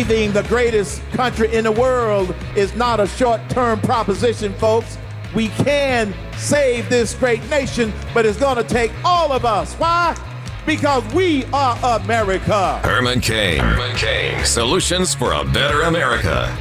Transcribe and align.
saving 0.00 0.32
the 0.32 0.42
greatest 0.44 1.02
country 1.10 1.54
in 1.54 1.64
the 1.64 1.72
world 1.72 2.34
is 2.56 2.74
not 2.74 3.00
a 3.00 3.06
short 3.06 3.38
term 3.50 3.78
proposition, 3.82 4.50
folks. 4.54 4.96
We 5.34 5.48
can 5.48 6.14
save 6.38 6.88
this 6.88 7.14
great 7.14 7.46
nation, 7.50 7.92
but 8.14 8.24
it's 8.24 8.38
going 8.38 8.56
to 8.56 8.64
take 8.64 8.90
all 9.04 9.30
of 9.30 9.44
us. 9.44 9.74
Why? 9.74 10.16
Because 10.64 11.04
we 11.12 11.44
are 11.52 12.00
America. 12.00 12.78
Herman 12.78 13.20
Cain. 13.20 13.58
Herman 13.58 13.94
Cain. 13.94 14.42
Solutions 14.42 15.14
for 15.14 15.34
a 15.34 15.44
better 15.44 15.82
America. 15.82 16.56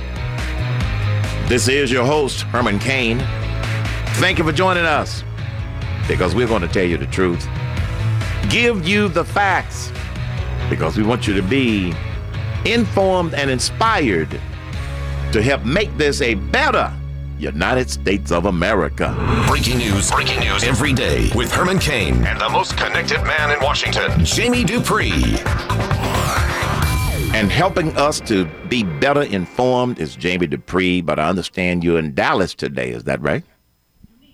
This 1.47 1.69
is 1.69 1.89
your 1.89 2.05
host, 2.05 2.41
Herman 2.41 2.77
Cain. 2.77 3.19
Thank 4.19 4.37
you 4.37 4.43
for 4.43 4.51
joining 4.51 4.83
us 4.83 5.23
because 6.09 6.35
we're 6.35 6.47
going 6.47 6.61
to 6.61 6.67
tell 6.67 6.83
you 6.83 6.97
the 6.97 7.07
truth, 7.07 7.47
give 8.49 8.85
you 8.85 9.07
the 9.07 9.23
facts 9.23 9.93
because 10.69 10.97
we 10.97 11.03
want 11.03 11.25
you 11.25 11.33
to 11.33 11.41
be 11.41 11.93
informed 12.73 13.33
and 13.33 13.49
inspired 13.49 14.29
to 15.31 15.41
help 15.41 15.63
make 15.63 15.95
this 15.97 16.21
a 16.21 16.35
better 16.35 16.93
United 17.37 17.89
States 17.89 18.31
of 18.31 18.45
America. 18.45 19.15
Breaking 19.47 19.77
news, 19.77 20.11
breaking 20.11 20.39
news 20.39 20.63
every 20.63 20.93
day 20.93 21.29
with 21.35 21.51
Herman 21.51 21.79
Cain 21.79 22.25
and 22.25 22.39
the 22.39 22.49
most 22.49 22.77
connected 22.77 23.23
man 23.23 23.51
in 23.51 23.63
Washington, 23.63 24.25
Jamie 24.25 24.63
Dupree. 24.63 25.37
And 27.31 27.51
helping 27.51 27.95
us 27.95 28.19
to 28.21 28.45
be 28.67 28.83
better 28.83 29.21
informed 29.21 29.99
is 29.99 30.15
Jamie 30.15 30.47
Dupree, 30.47 31.01
but 31.01 31.19
I 31.19 31.29
understand 31.29 31.83
you're 31.83 31.99
in 31.99 32.13
Dallas 32.13 32.53
today. 32.53 32.89
Is 32.89 33.03
that 33.05 33.21
right? 33.21 33.43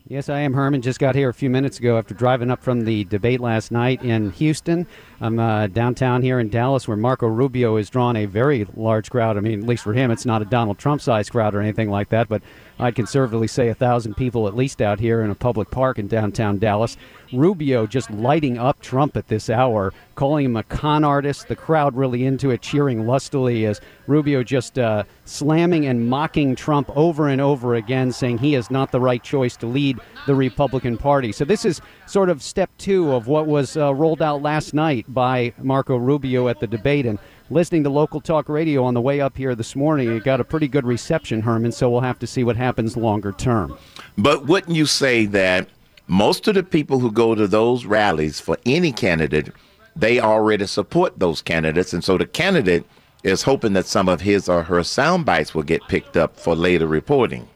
Yes, 0.08 0.30
I 0.30 0.41
am 0.41 0.54
Herman. 0.54 0.84
Just 0.84 1.00
got 1.00 1.16
here 1.16 1.30
a 1.30 1.34
few 1.34 1.50
minutes 1.50 1.80
ago 1.80 1.98
after 1.98 2.14
driving 2.14 2.52
up 2.52 2.62
from 2.62 2.82
the 2.86 3.05
debate 3.05 3.40
last 3.40 3.72
night 3.72 4.04
in 4.04 4.30
Houston. 4.34 4.86
I'm 5.20 5.40
uh, 5.40 5.66
downtown 5.66 6.22
here 6.22 6.39
in 6.39 6.50
Dallas 6.50 6.88
where 6.88 6.95
Marco 6.95 7.25
Rubio 7.25 7.78
has 7.78 7.89
drawn 7.89 8.16
a 8.16 8.28
very 8.28 8.67
large 8.75 9.09
crowd. 9.09 9.36
I 9.36 9.39
mean, 9.39 9.62
at 9.64 9.67
least 9.67 9.81
for 9.81 9.94
him, 9.94 10.12
it's 10.12 10.23
not 10.23 10.44
a 10.44 10.45
Donald 10.45 10.78
Trump 10.78 11.02
sized 11.02 11.31
crowd 11.31 11.56
or 11.56 11.59
anything 11.59 11.89
like 11.89 12.09
that, 12.09 12.30
but 12.30 12.44
I'd 12.78 12.95
conservatively 12.95 13.48
say 13.48 13.70
a 13.70 13.73
thousand 13.73 14.16
people 14.16 14.48
at 14.48 14.56
least 14.56 14.81
out 14.81 15.00
here 15.00 15.22
in 15.22 15.31
a 15.31 15.36
public 15.36 15.72
park 15.72 15.98
in 15.98 16.08
downtown 16.08 16.58
Dallas. 16.58 16.98
Rubio 17.31 17.88
just 17.88 18.12
lighting 18.12 18.58
up 18.58 18.81
Trump 18.81 19.16
at 19.16 19.28
this 19.28 19.50
hour, 19.50 19.94
calling 20.16 20.45
him 20.45 20.58
a 20.58 20.64
con 20.64 21.03
artist. 21.03 21.48
The 21.48 21.56
crowd 21.56 21.96
really 21.96 22.26
into 22.26 22.52
it, 22.52 22.62
cheering 22.62 23.08
lustily 23.08 23.66
as 23.66 23.80
Rubio 24.08 24.44
just 24.44 24.78
uh, 24.78 25.03
slamming 25.23 25.86
and 25.86 26.09
mocking 26.09 26.56
Trump 26.56 26.90
over 26.96 27.28
and 27.30 27.42
over 27.42 27.76
again, 27.76 28.12
saying 28.12 28.40
he 28.40 28.56
is 28.56 28.70
not 28.70 28.92
the 28.92 29.00
right 29.00 29.23
choice 29.23 29.56
to 29.58 29.68
lead 29.68 30.00
the 30.28 30.36
Republican 30.36 30.98
Party. 30.98 31.31
So 31.31 31.46
this 31.46 31.66
is 31.66 31.81
sort 32.08 32.30
of 32.30 32.44
step 32.44 32.70
two 32.78 33.14
of 33.14 33.28
what 33.28 33.48
was 33.48 33.78
uh, 33.78 33.94
rolled 33.94 34.22
out 34.22 34.42
last 34.42 34.73
night 34.73 35.06
by 35.08 35.53
Marco 35.59 35.98
Rubio 35.98 36.48
at 36.48 36.59
the 36.59 36.68
debate. 36.68 37.06
And 37.06 37.20
listening 37.49 37.83
to 37.83 37.89
local 37.89 38.21
talk 38.21 38.49
radio 38.49 38.83
on 38.83 38.93
the 38.93 39.01
way 39.01 39.21
up 39.21 39.38
here 39.38 39.55
this 39.55 39.75
morning, 39.75 40.15
it 40.15 40.23
got 40.23 40.39
a 40.39 40.43
pretty 40.43 40.67
good 40.67 40.85
reception, 40.85 41.41
Herman. 41.41 41.71
So 41.71 41.89
we'll 41.89 42.01
have 42.01 42.19
to 42.19 42.27
see 42.27 42.43
what 42.43 42.55
happens 42.55 42.97
longer 42.97 43.31
term. 43.31 43.77
But 44.17 44.45
wouldn't 44.45 44.75
you 44.75 44.85
say 44.85 45.25
that 45.27 45.69
most 46.07 46.47
of 46.47 46.55
the 46.55 46.63
people 46.63 46.99
who 46.99 47.11
go 47.11 47.35
to 47.35 47.47
those 47.47 47.85
rallies 47.85 48.39
for 48.39 48.57
any 48.66 48.91
candidate, 48.91 49.49
they 49.95 50.19
already 50.19 50.67
support 50.67 51.19
those 51.19 51.41
candidates, 51.41 51.93
and 51.93 52.03
so 52.03 52.17
the 52.17 52.25
candidate 52.25 52.85
is 53.23 53.41
hoping 53.41 53.73
that 53.73 53.88
some 53.88 54.07
of 54.07 54.21
his 54.21 54.47
or 54.47 54.63
her 54.63 54.83
sound 54.83 55.25
bites 55.25 55.55
will 55.55 55.63
get 55.63 55.81
picked 55.88 56.16
up 56.16 56.38
for 56.38 56.55
later 56.55 56.85
reporting. 56.85 57.47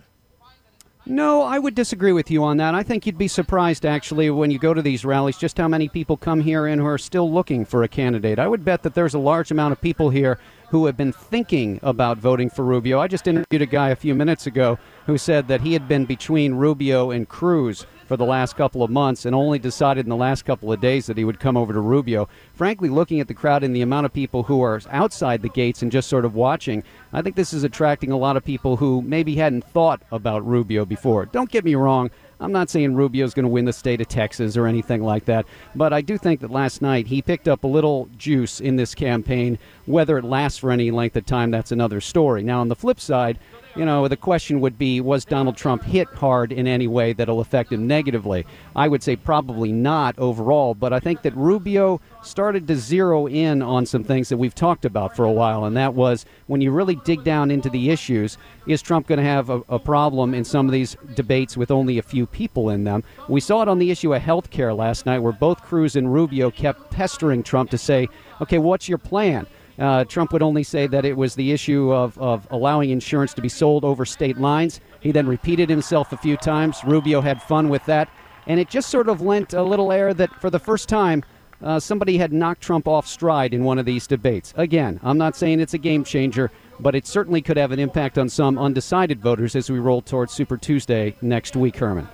No, 1.10 1.42
I 1.42 1.58
would 1.58 1.74
disagree 1.74 2.12
with 2.12 2.30
you 2.30 2.44
on 2.44 2.58
that. 2.58 2.76
I 2.76 2.84
think 2.84 3.08
you'd 3.08 3.18
be 3.18 3.28
surprised, 3.28 3.84
actually, 3.84 4.30
when 4.30 4.52
you 4.52 4.60
go 4.60 4.76
to 4.76 4.82
these 4.84 5.04
rallies, 5.04 5.40
just 5.40 5.58
how 5.58 5.68
many 5.68 5.90
people 5.90 6.16
come 6.16 6.40
here 6.40 6.68
and 6.68 6.80
who 6.80 6.86
are 6.86 7.00
still 7.00 7.34
looking 7.34 7.66
for 7.66 7.82
a 7.82 7.88
candidate. 7.88 8.38
I 8.38 8.48
would 8.48 8.64
bet 8.64 8.84
that 8.84 8.94
there's 8.94 9.16
a 9.16 9.20
large 9.20 9.50
amount 9.50 9.72
of 9.72 9.82
people 9.82 10.12
here 10.12 10.38
who 10.70 10.86
have 10.86 10.96
been 10.96 11.12
thinking 11.12 11.80
about 11.82 12.18
voting 12.18 12.50
for 12.50 12.64
Rubio. 12.64 13.00
I 13.00 13.08
just 13.08 13.28
interviewed 13.28 13.62
a 13.62 13.66
guy 13.66 13.90
a 13.90 13.96
few 13.96 14.14
minutes 14.14 14.48
ago 14.48 14.78
who 15.06 15.18
said 15.18 15.48
that 15.48 15.62
he 15.62 15.74
had 15.74 15.88
been 15.88 16.06
between 16.06 16.54
Rubio 16.54 17.12
and 17.12 17.28
Cruz 17.28 17.86
for 18.06 18.18
the 18.18 18.26
last 18.26 18.56
couple 18.56 18.82
of 18.82 18.90
months 18.90 19.26
and 19.26 19.36
only 19.36 19.60
decided 19.60 20.06
in 20.06 20.10
the 20.10 20.16
last 20.16 20.44
couple 20.44 20.74
of 20.74 20.82
days 20.82 21.06
that 21.06 21.18
he 21.18 21.24
would 21.24 21.40
come 21.40 21.56
over 21.56 21.74
to 21.74 21.80
Rubio. 21.80 22.28
Frankly, 22.54 22.90
looking 22.90 23.20
at 23.20 23.28
the 23.28 23.34
crowd 23.34 23.64
and 23.64 23.76
the 23.76 23.82
amount 23.82 24.06
of 24.06 24.14
people 24.14 24.44
who 24.44 24.62
are 24.64 24.82
outside 24.90 25.42
the 25.42 25.50
gates 25.50 25.82
and 25.82 25.92
just 25.92 26.10
sort 26.10 26.26
of 26.26 26.34
watching, 26.36 26.84
I 27.14 27.22
think 27.22 27.36
this 27.36 27.54
is 27.54 27.64
attracting 27.64 28.12
a 28.12 28.18
lot 28.18 28.38
of 28.38 28.44
people 28.44 28.78
who 28.78 29.02
maybe 29.02 29.36
hadn't 29.36 29.64
thought 29.64 30.02
about 30.12 30.46
Rubio 30.46 30.86
before. 30.86 31.26
Don't 31.28 31.52
get 31.52 31.64
me 31.64 31.76
wrong. 31.76 32.10
I'm 32.40 32.52
not 32.52 32.70
saying 32.70 32.96
Rubio's 32.96 33.34
going 33.34 33.44
to 33.44 33.50
win 33.50 33.66
the 33.66 33.74
state 33.74 34.00
of 34.00 34.08
Texas 34.08 34.56
or 34.56 34.66
anything 34.66 35.04
like 35.04 35.26
that, 35.26 35.46
but 35.76 35.92
I 35.92 36.02
do 36.02 36.18
think 36.18 36.40
that 36.40 36.52
last 36.52 36.82
night 36.82 37.08
he 37.08 37.22
picked 37.22 37.48
up 37.48 37.64
a 37.64 37.68
little 37.68 38.10
juice 38.18 38.62
in 38.62 38.78
this 38.78 38.96
campaign. 38.96 39.60
Whether 39.86 40.18
it 40.18 40.24
lasts 40.24 40.60
for 40.60 40.72
any 40.72 40.92
length 40.92 41.18
of 41.18 41.26
time, 41.26 41.52
that's 41.52 41.72
another 41.72 42.00
story. 42.00 42.44
Now, 42.44 42.62
on 42.62 42.70
the 42.70 42.76
flip 42.76 43.00
side, 43.00 43.40
you 43.80 43.86
know, 43.86 44.10
the 44.10 44.18
question 44.18 44.60
would 44.60 44.78
be 44.78 45.00
was 45.00 45.24
Donald 45.24 45.56
Trump 45.56 45.84
hit 45.84 46.10
hard 46.10 46.52
in 46.52 46.68
any 46.68 46.86
way 46.86 47.14
that'll 47.14 47.40
affect 47.40 47.72
him 47.72 47.88
negatively? 47.88 48.46
I 48.76 48.90
would 48.90 49.02
say 49.02 49.16
probably 49.16 49.72
not 49.72 50.20
overall, 50.20 50.74
but 50.74 50.92
I 50.92 51.00
think 51.00 51.22
that 51.22 51.34
Rubio 51.34 52.02
started 52.22 52.68
to 52.68 52.76
zero 52.76 53.26
in 53.26 53.62
on 53.62 53.86
some 53.86 54.04
things 54.04 54.28
that 54.28 54.36
we've 54.36 54.54
talked 54.54 54.84
about 54.84 55.16
for 55.16 55.24
a 55.24 55.32
while, 55.32 55.64
and 55.64 55.78
that 55.78 55.94
was 55.94 56.26
when 56.48 56.60
you 56.60 56.72
really 56.72 56.96
dig 57.06 57.24
down 57.24 57.52
into 57.52 57.70
the 57.70 57.90
issues, 57.90 58.38
is 58.68 58.82
Trump 58.82 59.08
going 59.08 59.18
to 59.18 59.24
have 59.24 59.50
a, 59.50 59.62
a, 59.70 59.80
problem 59.80 60.34
in 60.34 60.44
some 60.44 60.66
of 60.66 60.74
these 60.74 60.98
debates 61.16 61.56
with 61.56 61.72
only 61.72 61.98
a 61.98 62.04
few 62.04 62.26
people 62.26 62.70
in 62.72 62.84
them? 62.84 63.02
We 63.30 63.40
saw 63.40 63.62
it 63.62 63.70
on 63.70 63.80
the 63.80 63.92
issue 63.92 64.14
of 64.14 64.22
health 64.22 64.50
care 64.50 64.74
last 64.74 65.06
night, 65.06 65.20
where 65.20 65.32
both 65.32 65.64
Cruz 65.64 65.96
and 65.96 66.14
Rubio 66.14 66.52
kept 66.52 66.92
pestering 66.92 67.44
Trump 67.44 67.70
to 67.70 67.78
say, 67.78 68.10
okay, 68.42 68.58
what's 68.58 68.90
your 68.90 68.98
plan? 68.98 69.48
Uh, 69.80 70.04
Trump 70.04 70.34
would 70.34 70.44
only 70.44 70.64
say 70.64 70.88
that 70.88 71.06
it 71.06 71.16
was 71.16 71.36
the 71.36 71.52
issue 71.52 71.94
of, 71.94 72.18
of 72.18 72.46
allowing 72.52 72.90
insurance 72.90 73.34
to 73.34 73.42
be 73.42 73.50
sold 73.50 73.86
over 73.86 74.06
state 74.06 74.38
lines. 74.38 74.82
He 75.00 75.12
then 75.12 75.28
repeated 75.28 75.70
himself 75.70 76.12
a 76.12 76.18
few 76.18 76.36
times. 76.36 76.84
Rubio 76.84 77.22
had 77.22 77.42
fun 77.42 77.70
with 77.70 77.86
that. 77.86 78.10
And 78.48 78.60
it 78.60 78.70
just 78.70 78.90
sort 78.90 79.08
of 79.08 79.22
lent 79.22 79.54
a 79.54 79.64
little 79.64 79.92
air 79.92 80.14
that 80.14 80.34
for 80.42 80.50
the 80.50 80.60
first 80.60 80.90
time, 80.90 81.24
uh, 81.62 81.80
somebody 81.80 82.18
had 82.18 82.34
knocked 82.34 82.62
Trump 82.62 82.88
off 82.88 83.08
stride 83.08 83.54
in 83.54 83.64
one 83.64 83.80
of 83.80 83.86
these 83.86 84.08
debates. 84.08 84.54
Again, 84.58 85.00
I'm 85.04 85.18
not 85.18 85.36
saying 85.36 85.60
it's 85.60 85.74
a 85.74 85.78
game 85.78 86.04
changer, 86.04 86.52
but 86.80 86.96
it 86.96 87.06
certainly 87.06 87.42
could 87.42 87.58
have 87.58 87.72
an 87.72 87.80
impact 87.80 88.18
on 88.18 88.30
some 88.30 88.58
undecided 88.58 89.22
voters 89.22 89.56
as 89.56 89.70
we 89.70 89.80
roll 89.80 90.02
towards 90.02 90.34
Super 90.34 90.58
Tuesday 90.58 91.16
next 91.22 91.56
week, 91.56 91.78
Herman. 91.78 92.08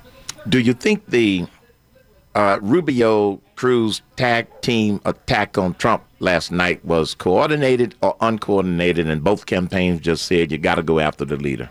Do 0.49 0.59
you 0.59 0.73
think 0.73 1.05
the 1.07 1.47
uh, 2.33 2.59
Rubio 2.61 3.39
Cruz 3.55 4.01
tag 4.15 4.47
team 4.61 4.99
attack 5.05 5.57
on 5.57 5.75
Trump 5.75 6.03
last 6.25 6.51
night 6.51 6.83
was 6.83 7.13
coordinated 7.13 7.95
or 8.01 8.17
uncoordinated, 8.19 9.07
and 9.07 9.23
both 9.23 9.45
campaigns 9.45 10.01
just 10.01 10.25
said 10.25 10.51
you 10.51 10.57
got 10.57 10.75
to 10.75 10.83
go 10.83 10.99
after 10.99 11.23
the 11.23 11.37
leader. 11.37 11.69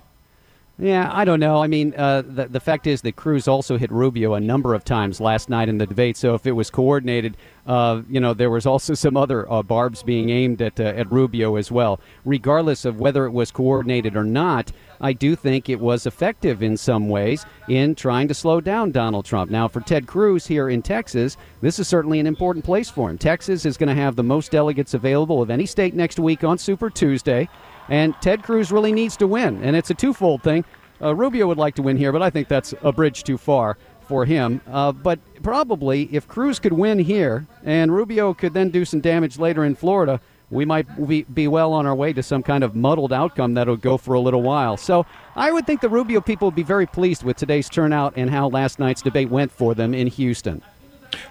Yeah, 0.77 1.09
I 1.13 1.25
don't 1.25 1.39
know. 1.39 1.63
I 1.63 1.69
mean, 1.69 1.95
uh, 1.97 2.23
the 2.23 2.47
the 2.47 2.59
fact 2.59 2.89
is 2.89 3.01
that 3.03 3.15
Cruz 3.15 3.47
also 3.47 3.79
hit 3.79 3.93
Rubio 3.93 4.35
a 4.35 4.41
number 4.41 4.75
of 4.75 4.85
times 4.85 5.21
last 5.21 5.49
night 5.49 5.69
in 5.69 5.79
the 5.79 5.87
debate. 5.87 6.17
So 6.17 6.35
if 6.35 6.49
it 6.49 6.53
was 6.53 6.69
coordinated, 6.69 7.37
uh, 7.65 8.03
you 8.11 8.19
know, 8.19 8.35
there 8.35 8.51
was 8.51 8.67
also 8.67 8.95
some 9.05 9.17
other 9.17 9.51
uh, 9.51 9.63
barbs 9.63 10.03
being 10.03 10.31
aimed 10.31 10.61
at 10.61 10.81
uh, 10.81 10.85
at 10.85 11.13
Rubio 11.13 11.55
as 11.55 11.71
well. 11.71 12.01
Regardless 12.25 12.85
of 12.85 12.99
whether 12.99 13.25
it 13.25 13.31
was 13.31 13.53
coordinated 13.53 14.17
or 14.17 14.25
not, 14.25 14.73
I 15.01 15.13
do 15.13 15.37
think 15.37 15.69
it 15.69 15.79
was 15.79 16.07
effective 16.07 16.61
in 16.61 16.77
some 16.77 17.09
ways 17.09 17.47
in 17.69 17.95
trying 17.95 18.27
to 18.27 18.35
slow 18.35 18.61
down 18.61 18.91
Donald 18.91 19.27
Trump. 19.27 19.53
Now, 19.53 19.69
for 19.69 19.81
Ted 19.81 20.09
Cruz 20.09 20.45
here 20.45 20.71
in 20.71 20.83
Texas, 20.83 21.37
this 21.61 21.79
is 21.79 21.87
certainly 21.87 22.19
an 22.19 22.27
important 22.27 22.65
place 22.65 22.91
for 22.91 23.11
him. 23.11 23.19
Texas 23.19 23.65
is 23.65 23.77
going 23.77 23.95
to 23.95 24.03
have 24.03 24.17
the 24.17 24.25
most 24.25 24.51
delegates 24.51 24.95
available 24.95 25.41
of 25.41 25.51
any 25.51 25.67
state 25.67 25.95
next 25.95 26.19
week 26.19 26.43
on 26.43 26.59
Super 26.59 26.91
Tuesday. 26.91 27.49
And 27.89 28.15
Ted 28.21 28.43
Cruz 28.43 28.73
really 28.73 28.93
needs 28.93 29.17
to 29.19 29.27
win. 29.27 29.63
And 29.63 29.77
it's 29.77 29.91
a 29.91 29.95
twofold 29.95 30.43
thing. 30.43 30.65
Uh, 31.03 31.15
Rubio 31.15 31.47
would 31.47 31.59
like 31.59 31.75
to 31.75 31.83
win 31.83 31.97
here, 31.97 32.13
but 32.13 32.23
I 32.23 32.31
think 32.31 32.49
that's 32.49 32.75
a 32.83 32.93
bridge 32.93 33.25
too 33.25 33.37
far 33.37 33.77
for 34.07 34.25
him. 34.25 34.61
Uh, 34.71 34.93
but 34.93 35.19
probably 35.43 36.09
if 36.13 36.29
Cruz 36.29 36.59
could 36.59 36.73
win 36.73 36.99
here 36.99 37.47
and 37.65 37.93
Rubio 37.93 38.35
could 38.35 38.55
then 38.55 38.71
do 38.71 38.85
some 38.85 39.01
damage 39.01 39.39
later 39.39 39.65
in 39.65 39.75
Florida, 39.75 40.21
we 40.51 40.65
might 40.65 40.87
be, 41.09 41.23
be 41.23 41.49
well 41.49 41.73
on 41.73 41.87
our 41.87 41.95
way 41.95 42.13
to 42.13 42.23
some 42.23 42.43
kind 42.43 42.63
of 42.63 42.77
muddled 42.77 43.13
outcome 43.13 43.55
that'll 43.55 43.77
go 43.77 43.97
for 43.97 44.15
a 44.15 44.21
little 44.21 44.43
while. 44.43 44.77
So 44.77 45.05
I 45.35 45.51
would 45.51 45.67
think 45.67 45.81
the 45.81 45.89
Rubio 45.89 46.21
people 46.21 46.49
would 46.49 46.55
be 46.55 46.63
very 46.63 46.87
pleased 46.87 47.25
with 47.25 47.37
today's 47.37 47.69
turnout 47.69 48.15
and 48.17 48.31
how 48.31 48.49
last 48.49 48.79
night's 48.79 49.03
debate 49.03 49.31
went 49.31 49.51
for 49.51 49.75
them 49.75 49.95
in 49.95 50.07
Houston. 50.07 50.63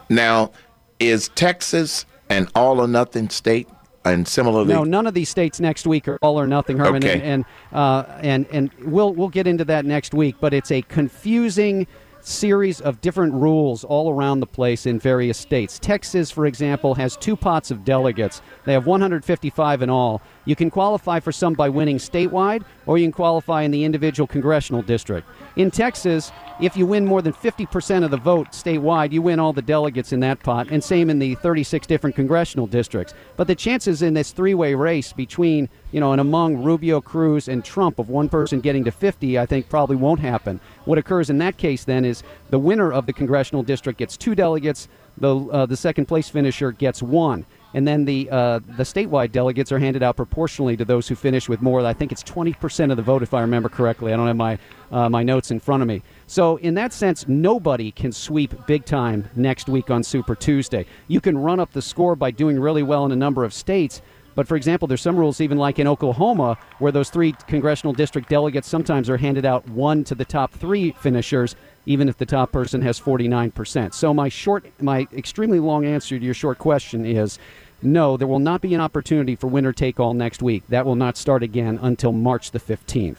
Now, 0.10 0.51
is 1.00 1.30
Texas 1.30 2.06
an 2.30 2.48
all 2.56 2.80
or 2.80 2.88
nothing 2.88 3.30
state? 3.30 3.68
And 4.05 4.27
similarly, 4.27 4.73
no, 4.73 4.83
none 4.83 5.07
of 5.07 5.13
these 5.13 5.29
states 5.29 5.59
next 5.59 5.88
week 5.88 6.07
are 6.07 6.17
all 6.21 6.39
or 6.39 6.47
nothing, 6.47 6.77
Herman, 6.77 7.03
okay. 7.03 7.13
and 7.13 7.23
and, 7.23 7.45
uh, 7.71 8.03
and 8.19 8.45
and 8.51 8.71
we'll 8.81 9.13
we'll 9.13 9.29
get 9.29 9.47
into 9.47 9.65
that 9.65 9.85
next 9.85 10.13
week. 10.13 10.35
But 10.39 10.53
it's 10.53 10.71
a 10.71 10.81
confusing 10.83 11.88
series 12.25 12.81
of 12.81 13.01
different 13.01 13.33
rules 13.33 13.83
all 13.83 14.11
around 14.11 14.39
the 14.39 14.47
place 14.47 14.85
in 14.85 15.00
various 15.00 15.38
states. 15.38 15.77
Texas, 15.79 16.31
for 16.31 16.45
example, 16.45 16.95
has 16.95 17.17
two 17.17 17.35
pots 17.35 17.71
of 17.71 17.83
delegates. 17.83 18.41
They 18.65 18.73
have 18.73 18.88
155 18.88 19.81
in 19.81 19.89
all. 19.89 20.21
You 20.45 20.56
can 20.56 20.69
qualify 20.69 21.19
for 21.19 21.31
some 21.31 21.54
by 21.54 21.69
winning 21.69 21.98
statewide, 21.98 22.63
or 22.86 22.98
you 22.98 23.06
can 23.06 23.12
qualify 23.13 23.62
in 23.62 23.72
the 23.72 23.84
individual 23.84 24.28
congressional 24.28 24.81
district. 24.81 25.28
In 25.56 25.72
Texas, 25.72 26.31
if 26.60 26.75
you 26.75 26.86
win 26.86 27.06
more 27.06 27.22
than 27.22 27.34
50% 27.34 28.04
of 28.04 28.12
the 28.12 28.18
vote 28.18 28.51
statewide, 28.51 29.12
you 29.12 29.22
win 29.22 29.40
all 29.40 29.54
the 29.54 29.62
delegates 29.62 30.12
in 30.12 30.19
that 30.19 30.42
pot, 30.44 30.68
and 30.69 30.84
same 30.84 31.10
in 31.10 31.19
the 31.19 31.36
36 31.36 31.88
different 31.88 32.16
congressional 32.16 32.68
districts. 32.68 33.13
But 33.38 33.48
the 33.48 33.56
chances 33.56 34.01
in 34.01 34.13
this 34.13 34.31
three 34.31 34.54
way 34.54 34.74
race 34.74 35.13
between 35.13 35.69
you 35.94 36.00
know, 36.00 36.12
and 36.12 36.19
among 36.19 36.63
Rubio, 36.63 37.00
Cruz, 37.00 37.48
and 37.48 37.63
Trump 37.63 38.00
of 38.00 38.10
one 38.10 38.28
person 38.28 38.60
getting 38.60 38.84
to 38.84 38.92
50, 38.92 39.38
I 39.38 39.46
think 39.46 39.69
probably 39.69 39.96
won't 39.96 40.19
happen. 40.19 40.60
What 40.86 40.98
occurs 40.98 41.30
in 41.30 41.38
that 41.38 41.57
case 41.57 41.84
then 41.84 42.04
is 42.04 42.24
the 42.50 42.57
winner 42.57 42.92
of 42.92 43.06
the 43.06 43.13
congressional 43.13 43.62
district 43.62 44.00
gets 44.00 44.18
two 44.18 44.34
delegates, 44.34 44.88
the, 45.18 45.36
uh, 45.36 45.66
the 45.68 45.78
second 45.78 46.07
place 46.07 46.30
finisher 46.30 46.72
gets 46.72 47.04
one 47.04 47.46
and 47.74 47.88
then 47.88 48.06
the 48.06 48.30
uh, 48.30 48.60
the 48.78 48.84
statewide 48.84 49.31
delegates 49.31 49.72
are 49.72 49.80
handed 49.80 50.04
out 50.04 50.16
proportionally 50.16 50.78
to 50.78 50.86
those 50.86 51.08
who 51.08 51.16
finish 51.16 51.50
with 51.50 51.62
more. 51.62 51.86
I 51.86 51.94
think 51.94 52.12
it's 52.12 52.24
20% 52.24 52.92
of 52.92 52.98
the 52.98 53.04
vote, 53.04 53.24
if 53.24 53.34
I 53.34 53.42
remember 53.42 53.70
correctly. 53.70 54.14
I 54.14 54.18
don't 54.18 54.28
have 54.28 54.36
my 54.36 54.60
uh, 54.92 55.10
my 55.10 55.24
notes 55.24 55.52
in 55.52 55.60
front 55.60 55.81
of 55.81 55.88
me. 55.88 56.02
So 56.28 56.58
in 56.58 56.75
that 56.75 56.94
sense, 56.94 57.28
nobody 57.28 57.92
can 57.92 58.12
sweep 58.12 58.54
big 58.68 58.86
time 58.86 59.30
next 59.36 59.68
week 59.68 59.90
on 59.90 60.04
Super 60.04 60.36
Tuesday. 60.36 60.86
You 61.08 61.20
can 61.20 61.38
run 61.38 61.60
up 61.60 61.72
the 61.74 61.81
score 61.81 62.16
by 62.16 62.31
doing 62.31 62.60
really 62.60 62.84
well 62.84 63.06
in 63.06 63.12
a 63.12 63.16
number 63.16 63.44
of 63.44 63.54
states. 63.54 64.02
But 64.36 64.48
for 64.48 64.56
example, 64.56 64.88
there's 64.88 65.02
some 65.02 65.16
rules, 65.16 65.42
even 65.42 65.58
like 65.58 65.80
in 65.80 65.88
Oklahoma, 65.88 66.58
where 66.80 66.92
those 66.92 67.10
three 67.10 67.34
congressional 67.48 67.94
district 67.94 68.30
delegates 68.30 68.68
sometimes 68.68 69.10
are 69.10 69.18
handed 69.18 69.46
out 69.46 69.68
one 69.70 70.04
to 70.06 70.16
the 70.16 70.25
top 70.25 70.52
three 70.52 70.92
finishers, 71.00 71.56
even 71.86 72.10
if 72.10 72.18
the 72.18 72.25
top 72.25 72.52
person 72.52 72.81
has 72.81 73.00
49%. 73.00 73.94
So 73.94 74.14
my 74.14 74.30
short, 74.30 74.66
my 74.81 75.08
extremely 75.14 75.60
long 75.60 75.86
answer 75.86 76.18
to 76.18 76.25
your 76.25 76.34
short 76.34 76.58
question 76.58 77.06
is 77.06 77.38
no, 77.85 78.18
there 78.18 78.27
will 78.27 78.39
not 78.39 78.62
be 78.62 78.74
an 78.74 78.81
opportunity 78.81 79.35
for 79.35 79.47
winner 79.47 79.74
take 79.74 80.00
all 80.00 80.13
next 80.13 80.41
week. 80.41 80.63
That 80.69 80.85
will 80.85 80.95
not 80.95 81.18
start 81.18 81.44
again 81.44 81.80
until 81.81 82.12
March 82.12 82.51
the 82.51 82.59
15th. 82.59 83.18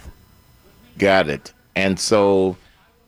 Got 0.99 1.28
it. 1.28 1.52
And 1.75 1.99
so, 1.99 2.56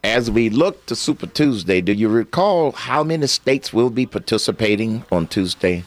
as 0.03 0.31
we 0.31 0.51
look 0.51 0.87
to 0.87 0.97
Super 0.97 1.27
Tuesday, 1.27 1.81
do 1.81 1.93
you 1.93 2.09
recall 2.09 2.73
how 2.73 3.05
many 3.05 3.27
states 3.27 3.73
will 3.73 3.91
be 3.91 4.07
participating 4.07 5.05
on 5.11 5.27
Tuesday? 5.27 5.85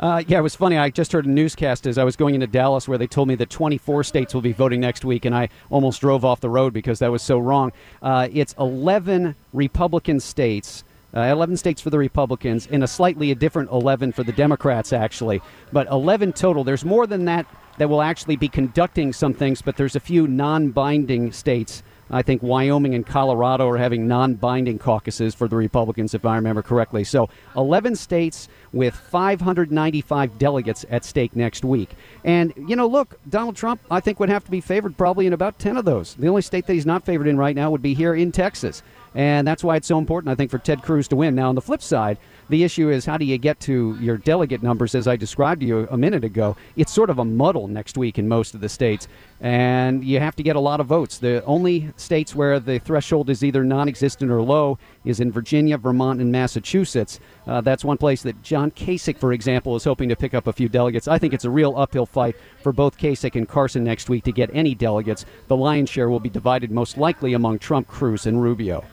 Uh, 0.00 0.22
yeah, 0.26 0.38
it 0.38 0.42
was 0.42 0.56
funny. 0.56 0.76
I 0.76 0.90
just 0.90 1.12
heard 1.12 1.24
a 1.24 1.30
newscast 1.30 1.86
as 1.86 1.98
I 1.98 2.04
was 2.04 2.16
going 2.16 2.34
into 2.34 2.46
Dallas 2.46 2.88
where 2.88 2.98
they 2.98 3.06
told 3.06 3.28
me 3.28 3.36
that 3.36 3.48
24 3.48 4.04
states 4.04 4.34
will 4.34 4.42
be 4.42 4.52
voting 4.52 4.80
next 4.80 5.04
week, 5.04 5.24
and 5.24 5.34
I 5.34 5.48
almost 5.70 6.00
drove 6.00 6.24
off 6.24 6.40
the 6.40 6.50
road 6.50 6.72
because 6.72 6.98
that 6.98 7.12
was 7.12 7.22
so 7.22 7.38
wrong. 7.38 7.72
Uh, 8.02 8.28
it's 8.32 8.54
11 8.58 9.36
Republican 9.52 10.20
states 10.20 10.84
uh, 11.16 11.20
11 11.20 11.56
states 11.56 11.80
for 11.80 11.90
the 11.90 11.98
Republicans, 11.98 12.66
and 12.70 12.82
a 12.82 12.88
slightly 12.88 13.30
a 13.30 13.34
different 13.34 13.70
11 13.70 14.12
for 14.12 14.22
the 14.22 14.32
Democrats, 14.32 14.92
actually. 14.92 15.40
But 15.72 15.86
11 15.88 16.32
total. 16.32 16.64
There's 16.64 16.84
more 16.84 17.06
than 17.06 17.24
that 17.26 17.46
that 17.78 17.88
will 17.88 18.02
actually 18.02 18.36
be 18.36 18.48
conducting 18.48 19.12
some 19.12 19.34
things, 19.34 19.62
but 19.62 19.76
there's 19.76 19.96
a 19.96 20.00
few 20.00 20.26
non 20.26 20.70
binding 20.70 21.32
states. 21.32 21.82
I 22.10 22.22
think 22.22 22.42
Wyoming 22.42 22.94
and 22.94 23.06
Colorado 23.06 23.68
are 23.68 23.78
having 23.78 24.06
non 24.06 24.34
binding 24.34 24.78
caucuses 24.78 25.34
for 25.34 25.48
the 25.48 25.56
Republicans, 25.56 26.14
if 26.14 26.24
I 26.24 26.36
remember 26.36 26.62
correctly. 26.62 27.02
So 27.02 27.30
11 27.56 27.96
states 27.96 28.48
with 28.72 28.94
595 28.94 30.38
delegates 30.38 30.84
at 30.90 31.04
stake 31.04 31.34
next 31.34 31.64
week. 31.64 31.90
And, 32.22 32.52
you 32.68 32.76
know, 32.76 32.86
look, 32.86 33.18
Donald 33.28 33.56
Trump, 33.56 33.80
I 33.90 34.00
think, 34.00 34.20
would 34.20 34.28
have 34.28 34.44
to 34.44 34.50
be 34.50 34.60
favored 34.60 34.96
probably 34.98 35.26
in 35.26 35.32
about 35.32 35.58
10 35.58 35.76
of 35.76 35.84
those. 35.84 36.14
The 36.14 36.28
only 36.28 36.42
state 36.42 36.66
that 36.66 36.74
he's 36.74 36.86
not 36.86 37.04
favored 37.04 37.26
in 37.26 37.38
right 37.38 37.56
now 37.56 37.70
would 37.70 37.82
be 37.82 37.94
here 37.94 38.14
in 38.14 38.32
Texas. 38.32 38.82
And 39.14 39.46
that's 39.46 39.62
why 39.62 39.76
it's 39.76 39.86
so 39.86 39.98
important, 39.98 40.30
I 40.32 40.34
think, 40.34 40.50
for 40.50 40.58
Ted 40.58 40.82
Cruz 40.82 41.06
to 41.08 41.16
win. 41.16 41.34
Now, 41.36 41.48
on 41.48 41.54
the 41.54 41.60
flip 41.60 41.82
side, 41.82 42.18
the 42.48 42.64
issue 42.64 42.90
is 42.90 43.06
how 43.06 43.16
do 43.16 43.24
you 43.24 43.38
get 43.38 43.60
to 43.60 43.96
your 44.00 44.16
delegate 44.16 44.62
numbers, 44.62 44.94
as 44.94 45.06
I 45.06 45.16
described 45.16 45.60
to 45.60 45.66
you 45.66 45.88
a 45.90 45.96
minute 45.96 46.24
ago? 46.24 46.56
It's 46.76 46.92
sort 46.92 47.10
of 47.10 47.18
a 47.18 47.24
muddle 47.24 47.68
next 47.68 47.96
week 47.96 48.18
in 48.18 48.28
most 48.28 48.54
of 48.54 48.60
the 48.60 48.68
states, 48.68 49.06
and 49.40 50.04
you 50.04 50.18
have 50.18 50.36
to 50.36 50.42
get 50.42 50.56
a 50.56 50.60
lot 50.60 50.80
of 50.80 50.86
votes. 50.86 51.18
The 51.18 51.44
only 51.44 51.92
states 51.96 52.34
where 52.34 52.58
the 52.58 52.80
threshold 52.80 53.30
is 53.30 53.44
either 53.44 53.64
non 53.64 53.88
existent 53.88 54.30
or 54.30 54.42
low 54.42 54.78
is 55.04 55.20
in 55.20 55.30
Virginia, 55.30 55.78
Vermont, 55.78 56.20
and 56.20 56.32
Massachusetts. 56.32 57.20
Uh, 57.46 57.60
that's 57.60 57.84
one 57.84 57.98
place 57.98 58.22
that 58.22 58.42
John 58.42 58.70
Kasich, 58.72 59.18
for 59.18 59.32
example, 59.32 59.76
is 59.76 59.84
hoping 59.84 60.08
to 60.08 60.16
pick 60.16 60.34
up 60.34 60.46
a 60.46 60.52
few 60.52 60.68
delegates. 60.68 61.08
I 61.08 61.18
think 61.18 61.34
it's 61.34 61.44
a 61.44 61.50
real 61.50 61.78
uphill 61.78 62.06
fight 62.06 62.36
for 62.62 62.72
both 62.72 62.98
Kasich 62.98 63.36
and 63.36 63.48
Carson 63.48 63.84
next 63.84 64.10
week 64.10 64.24
to 64.24 64.32
get 64.32 64.50
any 64.52 64.74
delegates. 64.74 65.24
The 65.46 65.56
lion's 65.56 65.88
share 65.88 66.10
will 66.10 66.20
be 66.20 66.30
divided 66.30 66.70
most 66.70 66.98
likely 66.98 67.32
among 67.32 67.60
Trump, 67.60 67.86
Cruz, 67.86 68.26
and 68.26 68.42
Rubio. 68.42 68.84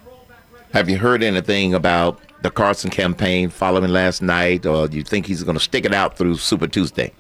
Have 0.73 0.89
you 0.89 0.97
heard 0.97 1.21
anything 1.21 1.73
about 1.73 2.17
the 2.43 2.49
Carson 2.49 2.89
campaign 2.89 3.49
following 3.49 3.91
last 3.91 4.21
night, 4.21 4.65
or 4.65 4.87
do 4.87 4.95
you 4.95 5.03
think 5.03 5.25
he's 5.25 5.43
going 5.43 5.57
to 5.57 5.63
stick 5.63 5.83
it 5.83 5.93
out 5.93 6.17
through 6.17 6.37
Super 6.37 6.65
Tuesday? 6.65 7.11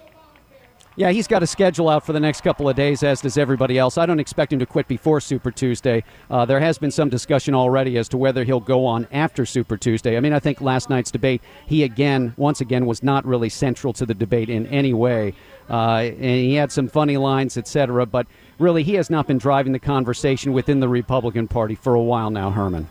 Yeah, 0.95 1.11
he's 1.11 1.27
got 1.27 1.43
a 1.43 1.47
schedule 1.47 1.89
out 1.89 2.05
for 2.05 2.13
the 2.13 2.19
next 2.19 2.41
couple 2.41 2.69
of 2.69 2.77
days, 2.77 3.03
as 3.03 3.19
does 3.19 3.37
everybody 3.37 3.77
else. 3.77 3.97
I 3.97 4.05
don't 4.05 4.21
expect 4.21 4.53
him 4.53 4.59
to 4.59 4.65
quit 4.65 4.87
before 4.87 5.19
Super 5.19 5.51
Tuesday. 5.51 6.05
Uh, 6.29 6.45
there 6.45 6.61
has 6.61 6.77
been 6.77 6.91
some 6.91 7.09
discussion 7.09 7.53
already 7.53 7.97
as 7.97 8.07
to 8.09 8.17
whether 8.17 8.45
he'll 8.45 8.61
go 8.61 8.85
on 8.85 9.05
after 9.11 9.45
Super 9.45 9.75
Tuesday. 9.75 10.15
I 10.15 10.21
mean, 10.21 10.31
I 10.31 10.39
think 10.39 10.61
last 10.61 10.89
night's 10.89 11.11
debate, 11.11 11.41
he 11.65 11.83
again, 11.83 12.33
once 12.37 12.61
again, 12.61 12.85
was 12.85 13.03
not 13.03 13.25
really 13.25 13.49
central 13.49 13.91
to 13.93 14.05
the 14.05 14.13
debate 14.13 14.49
in 14.49 14.65
any 14.67 14.93
way. 14.93 15.33
Uh, 15.69 15.97
and 15.97 16.23
he 16.23 16.53
had 16.53 16.71
some 16.71 16.87
funny 16.87 17.17
lines, 17.17 17.57
etc. 17.57 18.05
But 18.05 18.27
really, 18.59 18.83
he 18.83 18.93
has 18.93 19.09
not 19.09 19.27
been 19.27 19.39
driving 19.39 19.73
the 19.73 19.79
conversation 19.79 20.53
within 20.53 20.79
the 20.79 20.87
Republican 20.87 21.49
Party 21.49 21.75
for 21.75 21.95
a 21.95 22.01
while 22.01 22.29
now, 22.29 22.49
Herman. 22.49 22.87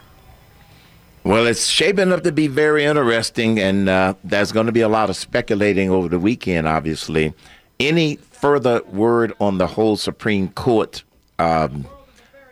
Well, 1.30 1.46
it's 1.46 1.68
shaping 1.68 2.12
up 2.12 2.24
to 2.24 2.32
be 2.32 2.48
very 2.48 2.84
interesting, 2.84 3.60
and 3.60 3.88
uh, 3.88 4.14
there's 4.24 4.50
going 4.50 4.66
to 4.66 4.72
be 4.72 4.80
a 4.80 4.88
lot 4.88 5.10
of 5.10 5.16
speculating 5.16 5.88
over 5.88 6.08
the 6.08 6.18
weekend, 6.18 6.66
obviously. 6.66 7.34
Any 7.78 8.16
further 8.16 8.82
word 8.88 9.32
on 9.38 9.58
the 9.58 9.68
whole 9.68 9.96
Supreme 9.96 10.48
Court, 10.48 11.04
um, 11.38 11.86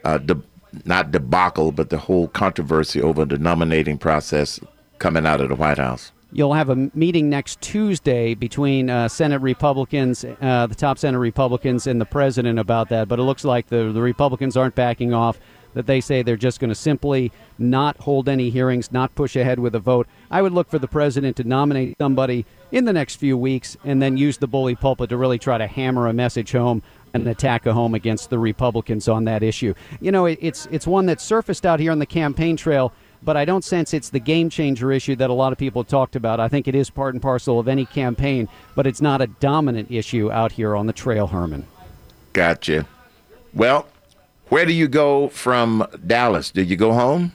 uh, 0.04 0.18
de- 0.18 0.40
not 0.84 1.10
debacle, 1.10 1.72
but 1.72 1.90
the 1.90 1.98
whole 1.98 2.28
controversy 2.28 3.02
over 3.02 3.24
the 3.24 3.36
nominating 3.36 3.98
process 3.98 4.60
coming 5.00 5.26
out 5.26 5.40
of 5.40 5.48
the 5.48 5.56
White 5.56 5.78
House? 5.78 6.12
You'll 6.30 6.54
have 6.54 6.68
a 6.68 6.76
meeting 6.94 7.28
next 7.28 7.60
Tuesday 7.60 8.34
between 8.34 8.90
uh, 8.90 9.08
Senate 9.08 9.40
Republicans, 9.40 10.24
uh, 10.40 10.68
the 10.68 10.76
top 10.76 10.98
Senate 10.98 11.18
Republicans, 11.18 11.88
and 11.88 12.00
the 12.00 12.06
president 12.06 12.60
about 12.60 12.90
that. 12.90 13.08
But 13.08 13.18
it 13.18 13.22
looks 13.24 13.44
like 13.44 13.70
the, 13.70 13.90
the 13.90 14.02
Republicans 14.02 14.56
aren't 14.56 14.76
backing 14.76 15.12
off 15.12 15.40
that 15.74 15.86
they 15.86 16.00
say 16.00 16.22
they're 16.22 16.36
just 16.36 16.60
going 16.60 16.70
to 16.70 16.74
simply 16.74 17.30
not 17.58 17.96
hold 17.98 18.28
any 18.28 18.50
hearings, 18.50 18.90
not 18.92 19.14
push 19.14 19.36
ahead 19.36 19.58
with 19.58 19.74
a 19.74 19.78
vote. 19.78 20.06
I 20.30 20.42
would 20.42 20.52
look 20.52 20.68
for 20.68 20.78
the 20.78 20.88
president 20.88 21.36
to 21.36 21.44
nominate 21.44 21.96
somebody 21.98 22.46
in 22.72 22.84
the 22.84 22.92
next 22.92 23.16
few 23.16 23.36
weeks 23.36 23.76
and 23.84 24.02
then 24.02 24.16
use 24.16 24.38
the 24.38 24.46
bully 24.46 24.74
pulpit 24.74 25.10
to 25.10 25.16
really 25.16 25.38
try 25.38 25.58
to 25.58 25.66
hammer 25.66 26.06
a 26.06 26.12
message 26.12 26.52
home 26.52 26.82
and 27.14 27.26
attack 27.26 27.66
a 27.66 27.72
home 27.72 27.94
against 27.94 28.30
the 28.30 28.38
Republicans 28.38 29.08
on 29.08 29.24
that 29.24 29.42
issue. 29.42 29.74
You 30.00 30.12
know, 30.12 30.26
it's 30.26 30.66
it's 30.70 30.86
one 30.86 31.06
that 31.06 31.20
surfaced 31.20 31.64
out 31.64 31.80
here 31.80 31.92
on 31.92 31.98
the 31.98 32.06
campaign 32.06 32.56
trail, 32.56 32.92
but 33.22 33.36
I 33.36 33.44
don't 33.44 33.64
sense 33.64 33.94
it's 33.94 34.10
the 34.10 34.20
game 34.20 34.50
changer 34.50 34.92
issue 34.92 35.16
that 35.16 35.30
a 35.30 35.32
lot 35.32 35.52
of 35.52 35.58
people 35.58 35.84
talked 35.84 36.16
about. 36.16 36.40
I 36.40 36.48
think 36.48 36.68
it 36.68 36.74
is 36.74 36.90
part 36.90 37.14
and 37.14 37.22
parcel 37.22 37.58
of 37.58 37.68
any 37.68 37.86
campaign, 37.86 38.48
but 38.74 38.86
it's 38.86 39.00
not 39.00 39.20
a 39.20 39.26
dominant 39.26 39.90
issue 39.90 40.30
out 40.30 40.52
here 40.52 40.76
on 40.76 40.86
the 40.86 40.92
trail, 40.92 41.26
Herman. 41.26 41.66
Gotcha. 42.32 42.86
Well, 43.54 43.88
where 44.48 44.64
do 44.64 44.72
you 44.72 44.88
go 44.88 45.28
from 45.28 45.86
Dallas? 46.06 46.50
Do 46.50 46.62
you 46.62 46.76
go 46.76 46.92
home? 46.92 47.32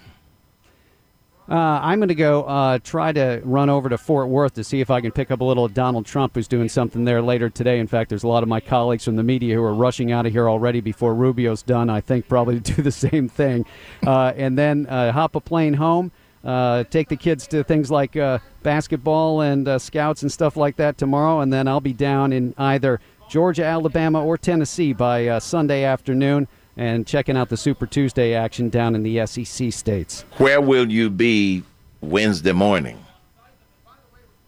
Uh, 1.49 1.79
I'm 1.83 1.99
going 1.99 2.07
to 2.07 2.15
go 2.15 2.43
uh, 2.43 2.79
try 2.79 3.11
to 3.11 3.41
run 3.43 3.69
over 3.69 3.89
to 3.89 3.97
Fort 3.97 4.29
Worth 4.29 4.53
to 4.53 4.63
see 4.63 4.79
if 4.79 4.89
I 4.89 5.01
can 5.01 5.11
pick 5.11 5.29
up 5.29 5.41
a 5.41 5.43
little 5.43 5.67
Donald 5.67 6.05
Trump, 6.05 6.35
who's 6.35 6.47
doing 6.47 6.69
something 6.69 7.03
there 7.03 7.21
later 7.21 7.49
today. 7.49 7.79
In 7.79 7.87
fact, 7.87 8.09
there's 8.09 8.23
a 8.23 8.29
lot 8.29 8.43
of 8.43 8.49
my 8.49 8.61
colleagues 8.61 9.03
from 9.03 9.17
the 9.17 9.23
media 9.23 9.55
who 9.55 9.63
are 9.63 9.73
rushing 9.73 10.11
out 10.11 10.25
of 10.25 10.31
here 10.31 10.49
already 10.49 10.79
before 10.79 11.13
Rubio's 11.13 11.61
done. 11.61 11.89
I 11.89 11.99
think 11.99 12.29
probably 12.29 12.61
to 12.61 12.73
do 12.75 12.81
the 12.81 12.91
same 12.91 13.27
thing, 13.27 13.65
uh, 14.07 14.33
and 14.37 14.57
then 14.57 14.85
uh, 14.87 15.11
hop 15.11 15.35
a 15.35 15.41
plane 15.41 15.73
home. 15.73 16.11
Uh, 16.45 16.83
take 16.85 17.07
the 17.07 17.15
kids 17.15 17.47
to 17.47 17.63
things 17.63 17.89
like 17.89 18.17
uh, 18.17 18.37
basketball 18.63 19.41
and 19.41 19.81
scouts 19.81 20.23
and 20.23 20.31
stuff 20.31 20.57
like 20.57 20.77
that 20.77 20.97
tomorrow, 20.97 21.41
and 21.41 21.51
then 21.51 21.67
I'll 21.67 21.81
be 21.81 21.93
down 21.93 22.31
in 22.33 22.53
either 22.57 23.01
Georgia, 23.29 23.65
Alabama, 23.65 24.23
or 24.23 24.37
Tennessee 24.37 24.93
by 24.93 25.39
Sunday 25.39 25.83
afternoon 25.83 26.47
and 26.77 27.05
checking 27.05 27.37
out 27.37 27.49
the 27.49 27.57
Super 27.57 27.85
Tuesday 27.85 28.33
action 28.33 28.69
down 28.69 28.95
in 28.95 29.03
the 29.03 29.25
SEC 29.25 29.71
states. 29.71 30.25
Where 30.37 30.61
will 30.61 30.91
you 30.91 31.09
be 31.09 31.63
Wednesday 32.01 32.51
morning? 32.51 32.99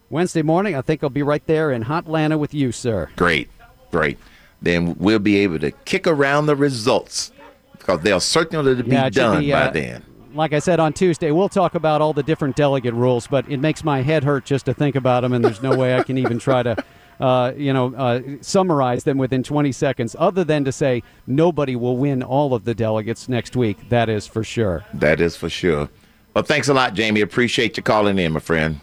Wednesday 0.08 0.42
morning, 0.42 0.76
I 0.76 0.82
think 0.82 1.02
I'll 1.02 1.10
be 1.10 1.22
right 1.22 1.44
there 1.46 1.72
in 1.72 1.84
Hotlanta 1.84 2.38
with 2.38 2.54
you, 2.54 2.70
sir. 2.70 3.10
Great, 3.16 3.50
great. 3.90 4.18
Then 4.62 4.96
we'll 4.98 5.18
be 5.18 5.36
able 5.38 5.58
to 5.58 5.70
kick 5.70 6.06
around 6.06 6.46
the 6.46 6.56
results 6.56 7.32
because 7.72 8.00
they'll 8.00 8.20
certainly 8.20 8.82
be 8.82 8.92
yeah, 8.92 9.08
done 9.08 9.40
be, 9.40 9.52
uh, 9.52 9.66
by 9.66 9.72
then. 9.72 10.04
Like 10.34 10.52
I 10.52 10.58
said 10.58 10.80
on 10.80 10.92
Tuesday, 10.92 11.30
we'll 11.30 11.48
talk 11.48 11.74
about 11.74 12.02
all 12.02 12.12
the 12.12 12.22
different 12.22 12.56
delegate 12.56 12.94
rules, 12.94 13.26
but 13.26 13.50
it 13.50 13.58
makes 13.58 13.82
my 13.82 14.02
head 14.02 14.22
hurt 14.22 14.44
just 14.44 14.66
to 14.66 14.74
think 14.74 14.94
about 14.94 15.22
them, 15.22 15.32
and 15.32 15.44
there's 15.44 15.62
no 15.62 15.76
way 15.76 15.96
I 15.96 16.02
can 16.02 16.18
even 16.18 16.38
try 16.38 16.62
to 16.62 16.76
uh, 17.20 17.52
you 17.56 17.72
know, 17.72 17.94
uh, 17.94 18.20
summarize 18.40 19.04
them 19.04 19.18
within 19.18 19.42
20 19.42 19.72
seconds, 19.72 20.16
other 20.18 20.44
than 20.44 20.64
to 20.64 20.72
say 20.72 21.02
nobody 21.26 21.76
will 21.76 21.96
win 21.96 22.22
all 22.22 22.54
of 22.54 22.64
the 22.64 22.74
delegates 22.74 23.28
next 23.28 23.56
week. 23.56 23.88
That 23.88 24.08
is 24.08 24.26
for 24.26 24.44
sure. 24.44 24.84
That 24.94 25.20
is 25.20 25.36
for 25.36 25.48
sure. 25.48 25.88
Well, 26.34 26.44
thanks 26.44 26.68
a 26.68 26.74
lot, 26.74 26.94
Jamie. 26.94 27.22
Appreciate 27.22 27.76
you 27.76 27.82
calling 27.82 28.18
in, 28.18 28.32
my 28.32 28.40
friend. 28.40 28.80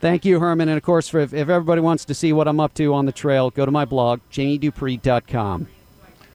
Thank 0.00 0.24
you, 0.24 0.40
Herman. 0.40 0.68
And 0.68 0.76
of 0.76 0.82
course, 0.82 1.08
for 1.08 1.20
if, 1.20 1.32
if 1.32 1.48
everybody 1.48 1.80
wants 1.80 2.04
to 2.06 2.14
see 2.14 2.32
what 2.32 2.48
I'm 2.48 2.60
up 2.60 2.74
to 2.74 2.92
on 2.92 3.06
the 3.06 3.12
trail, 3.12 3.50
go 3.50 3.64
to 3.64 3.70
my 3.70 3.84
blog, 3.84 4.20
jamiedupree.com. 4.32 5.68